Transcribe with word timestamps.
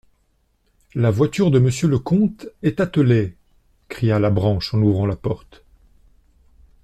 La 0.95 1.11
voiture 1.11 1.51
de 1.51 1.59
Monsieur 1.59 1.87
le 1.87 1.99
comte 1.99 2.47
est 2.63 2.79
attelée! 2.79 3.35
cria 3.87 4.17
Labranche 4.17 4.73
en 4.73 4.81
ouvrant 4.81 5.05
la 5.05 5.15
porte. 5.15 5.63